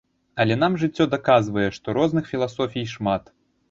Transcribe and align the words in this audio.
Але 0.43 0.55
нам 0.63 0.77
жыццё 0.85 1.03
даказвае, 1.13 1.69
што 1.79 1.99
розных 2.01 2.35
філасофій 2.35 2.91
шмат. 2.99 3.37